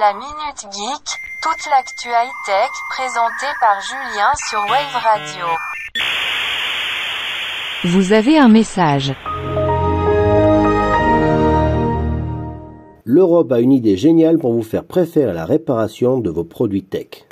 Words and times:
La 0.00 0.14
Minute 0.14 0.72
Geek, 0.72 1.20
toute 1.42 1.70
l'actu 1.70 2.08
high-tech 2.08 2.70
présentée 2.88 3.52
par 3.60 3.78
Julien 3.82 4.30
sur 4.48 4.60
Wave 4.60 5.02
Radio. 5.04 5.46
Vous 7.84 8.14
avez 8.14 8.38
un 8.38 8.48
message. 8.48 9.12
L'Europe 13.04 13.52
a 13.52 13.60
une 13.60 13.72
idée 13.72 13.98
géniale 13.98 14.38
pour 14.38 14.54
vous 14.54 14.62
faire 14.62 14.84
préférer 14.84 15.34
la 15.34 15.44
réparation 15.44 16.20
de 16.20 16.30
vos 16.30 16.44
produits 16.44 16.84
tech. 16.84 17.26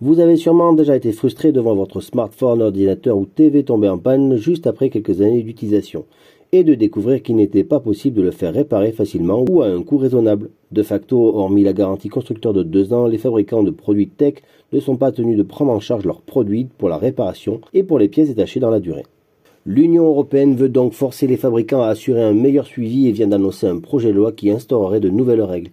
Vous 0.00 0.18
avez 0.18 0.36
sûrement 0.36 0.72
déjà 0.72 0.96
été 0.96 1.12
frustré 1.12 1.52
devant 1.52 1.76
votre 1.76 2.00
smartphone, 2.00 2.62
ordinateur 2.62 3.16
ou 3.16 3.26
TV 3.26 3.64
tombé 3.64 3.88
en 3.88 3.98
panne 3.98 4.36
juste 4.36 4.66
après 4.66 4.90
quelques 4.90 5.20
années 5.20 5.42
d'utilisation 5.42 6.04
et 6.52 6.64
de 6.64 6.74
découvrir 6.74 7.22
qu'il 7.22 7.36
n'était 7.36 7.64
pas 7.64 7.80
possible 7.80 8.16
de 8.16 8.22
le 8.22 8.30
faire 8.30 8.54
réparer 8.54 8.92
facilement 8.92 9.44
ou 9.48 9.62
à 9.62 9.66
un 9.66 9.82
coût 9.82 9.98
raisonnable. 9.98 10.50
De 10.72 10.82
facto, 10.82 11.36
hormis 11.36 11.64
la 11.64 11.72
garantie 11.72 12.08
constructeur 12.08 12.52
de 12.52 12.62
deux 12.62 12.92
ans, 12.92 13.06
les 13.06 13.18
fabricants 13.18 13.62
de 13.62 13.70
produits 13.70 14.08
tech 14.08 14.34
ne 14.72 14.80
sont 14.80 14.96
pas 14.96 15.12
tenus 15.12 15.36
de 15.36 15.42
prendre 15.42 15.72
en 15.72 15.80
charge 15.80 16.04
leurs 16.04 16.22
produits 16.22 16.68
pour 16.78 16.88
la 16.88 16.98
réparation 16.98 17.60
et 17.74 17.82
pour 17.82 17.98
les 17.98 18.08
pièces 18.08 18.28
détachées 18.28 18.60
dans 18.60 18.70
la 18.70 18.80
durée. 18.80 19.04
L'Union 19.64 20.06
européenne 20.06 20.54
veut 20.54 20.68
donc 20.68 20.92
forcer 20.92 21.26
les 21.26 21.36
fabricants 21.36 21.82
à 21.82 21.88
assurer 21.88 22.22
un 22.22 22.34
meilleur 22.34 22.66
suivi 22.66 23.08
et 23.08 23.12
vient 23.12 23.26
d'annoncer 23.26 23.66
un 23.66 23.80
projet 23.80 24.12
de 24.12 24.16
loi 24.16 24.30
qui 24.32 24.50
instaurerait 24.50 25.00
de 25.00 25.10
nouvelles 25.10 25.42
règles. 25.42 25.70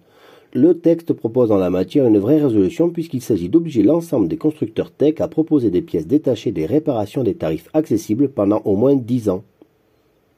Le 0.52 0.78
texte 0.78 1.12
propose 1.12 1.50
en 1.50 1.56
la 1.56 1.70
matière 1.70 2.06
une 2.06 2.18
vraie 2.18 2.40
résolution 2.40 2.90
puisqu'il 2.90 3.22
s'agit 3.22 3.48
d'obliger 3.48 3.82
l'ensemble 3.82 4.28
des 4.28 4.36
constructeurs 4.36 4.90
tech 4.90 5.20
à 5.20 5.28
proposer 5.28 5.70
des 5.70 5.82
pièces 5.82 6.06
détachées 6.06 6.52
des 6.52 6.66
réparations 6.66 7.24
des 7.24 7.34
tarifs 7.34 7.68
accessibles 7.72 8.28
pendant 8.28 8.62
au 8.64 8.76
moins 8.76 8.94
10 8.94 9.30
ans. 9.30 9.42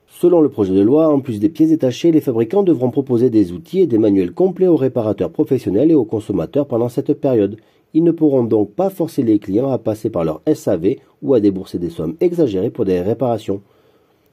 Selon 0.08 0.40
le 0.40 0.48
projet 0.48 0.72
de 0.72 0.80
loi, 0.80 1.08
en 1.08 1.20
plus 1.20 1.40
des 1.40 1.48
pièces 1.48 1.70
détachées, 1.70 2.12
les 2.12 2.20
fabricants 2.20 2.62
devront 2.62 2.90
proposer 2.90 3.28
des 3.28 3.52
outils 3.52 3.80
et 3.80 3.86
des 3.86 3.98
manuels 3.98 4.32
complets 4.32 4.68
aux 4.68 4.76
réparateurs 4.76 5.30
professionnels 5.30 5.90
et 5.90 5.94
aux 5.94 6.04
consommateurs 6.04 6.66
pendant 6.66 6.88
cette 6.88 7.12
période. 7.12 7.56
Ils 7.92 8.04
ne 8.04 8.12
pourront 8.12 8.44
donc 8.44 8.72
pas 8.72 8.88
forcer 8.88 9.22
les 9.22 9.38
clients 9.38 9.70
à 9.70 9.78
passer 9.78 10.08
par 10.08 10.24
leur 10.24 10.42
SAV 10.52 10.96
ou 11.22 11.34
à 11.34 11.40
débourser 11.40 11.78
des 11.78 11.90
sommes 11.90 12.16
exagérées 12.20 12.70
pour 12.70 12.84
des 12.84 13.00
réparations. 13.00 13.60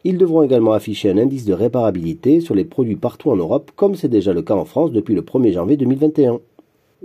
Ils 0.05 0.17
devront 0.17 0.43
également 0.43 0.73
afficher 0.73 1.09
un 1.09 1.17
indice 1.17 1.45
de 1.45 1.53
réparabilité 1.53 2.39
sur 2.39 2.55
les 2.55 2.65
produits 2.65 2.95
partout 2.95 3.31
en 3.31 3.35
Europe, 3.35 3.71
comme 3.75 3.95
c'est 3.95 4.09
déjà 4.09 4.31
le 4.31 4.41
cas 4.41 4.55
en 4.55 4.65
France 4.65 4.91
depuis 4.91 5.15
le 5.15 5.21
1er 5.21 5.53
janvier 5.53 5.77
2021. 5.77 6.39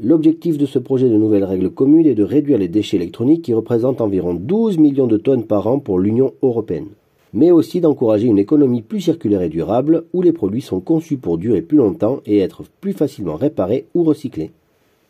L'objectif 0.00 0.58
de 0.58 0.66
ce 0.66 0.78
projet 0.78 1.08
de 1.08 1.16
nouvelles 1.16 1.44
règles 1.44 1.70
communes 1.70 2.06
est 2.06 2.14
de 2.14 2.22
réduire 2.22 2.58
les 2.58 2.68
déchets 2.68 2.98
électroniques 2.98 3.42
qui 3.42 3.54
représentent 3.54 4.00
environ 4.00 4.34
12 4.34 4.78
millions 4.78 5.08
de 5.08 5.16
tonnes 5.16 5.44
par 5.44 5.66
an 5.66 5.78
pour 5.78 5.98
l'Union 5.98 6.34
européenne 6.42 6.88
mais 7.32 7.50
aussi 7.50 7.80
d'encourager 7.80 8.26
une 8.26 8.38
économie 8.38 8.82
plus 8.82 9.00
circulaire 9.00 9.42
et 9.42 9.48
durable 9.48 10.04
où 10.12 10.22
les 10.22 10.32
produits 10.32 10.62
sont 10.62 10.80
conçus 10.80 11.16
pour 11.16 11.38
durer 11.38 11.62
plus 11.62 11.78
longtemps 11.78 12.20
et 12.26 12.38
être 12.38 12.62
plus 12.80 12.92
facilement 12.92 13.36
réparés 13.36 13.86
ou 13.94 14.04
recyclés. 14.04 14.50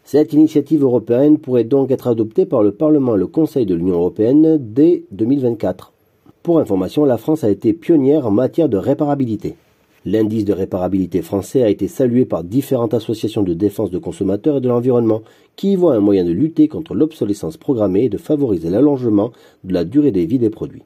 Cette 0.05 0.33
initiative 0.33 0.83
européenne 0.83 1.39
pourrait 1.39 1.65
donc 1.65 1.91
être 1.91 2.07
adoptée 2.07 2.47
par 2.47 2.63
le 2.63 2.73
Parlement 2.73 3.15
et 3.15 3.19
le 3.19 3.27
Conseil 3.27 3.67
de 3.67 3.75
l'Union 3.75 3.97
européenne 3.97 4.57
dès 4.59 5.05
2024. 5.13 5.93
Pour 6.43 6.61
information, 6.61 7.05
la 7.05 7.19
France 7.19 7.45
a 7.45 7.51
été 7.51 7.75
pionnière 7.75 8.27
en 8.27 8.31
matière 8.31 8.71
de 8.71 8.79
réparabilité. 8.79 9.57
L'indice 10.07 10.47
de 10.47 10.55
réparabilité 10.55 11.21
français 11.21 11.63
a 11.63 11.69
été 11.69 11.89
salué 11.89 12.25
par 12.25 12.43
différentes 12.43 12.95
associations 12.95 13.43
de 13.43 13.53
défense 13.53 13.91
de 13.91 13.99
consommateurs 13.99 14.57
et 14.57 14.61
de 14.63 14.69
l'environnement 14.69 15.23
qui 15.57 15.73
y 15.73 15.77
voient 15.77 15.97
un 15.97 16.01
moyen 16.01 16.25
de 16.25 16.33
lutter 16.33 16.69
contre 16.69 16.95
l'obsolescence 16.95 17.59
programmée 17.59 18.05
et 18.05 18.09
de 18.09 18.17
favoriser 18.17 18.71
l'allongement 18.71 19.33
de 19.65 19.75
la 19.75 19.85
durée 19.85 20.13
des 20.13 20.25
vies 20.25 20.39
des 20.39 20.49
produits. 20.49 20.85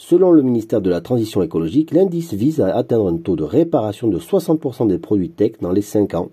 Selon 0.00 0.30
le 0.30 0.42
ministère 0.42 0.80
de 0.80 0.90
la 0.90 1.00
Transition 1.00 1.42
écologique, 1.42 1.90
l'indice 1.90 2.32
vise 2.32 2.60
à 2.60 2.72
atteindre 2.76 3.08
un 3.08 3.16
taux 3.16 3.34
de 3.34 3.42
réparation 3.42 4.06
de 4.06 4.20
60% 4.20 4.86
des 4.86 4.98
produits 4.98 5.30
tech 5.30 5.54
dans 5.60 5.72
les 5.72 5.82
5 5.82 6.14
ans. 6.14 6.30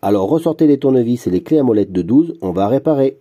Alors 0.00 0.28
ressortez 0.28 0.68
les 0.68 0.78
tournevis 0.78 1.26
et 1.26 1.30
les 1.30 1.42
clés 1.42 1.58
à 1.58 1.64
molette 1.64 1.90
de 1.90 2.02
12, 2.02 2.34
on 2.40 2.52
va 2.52 2.68
réparer. 2.68 3.18